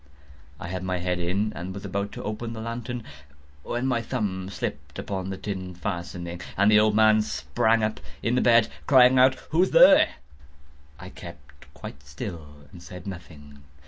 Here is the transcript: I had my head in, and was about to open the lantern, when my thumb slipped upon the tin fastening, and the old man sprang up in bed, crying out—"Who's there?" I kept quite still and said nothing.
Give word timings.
I 0.59 0.67
had 0.69 0.81
my 0.81 0.97
head 0.97 1.19
in, 1.19 1.53
and 1.53 1.75
was 1.75 1.85
about 1.85 2.11
to 2.13 2.23
open 2.23 2.53
the 2.53 2.59
lantern, 2.59 3.03
when 3.61 3.85
my 3.85 4.01
thumb 4.01 4.49
slipped 4.49 4.97
upon 4.97 5.29
the 5.29 5.37
tin 5.37 5.75
fastening, 5.75 6.41
and 6.57 6.71
the 6.71 6.79
old 6.79 6.95
man 6.95 7.21
sprang 7.21 7.83
up 7.83 7.99
in 8.23 8.41
bed, 8.41 8.67
crying 8.87 9.19
out—"Who's 9.19 9.69
there?" 9.69 10.15
I 10.99 11.09
kept 11.09 11.71
quite 11.75 12.01
still 12.01 12.65
and 12.71 12.81
said 12.81 13.05
nothing. 13.05 13.59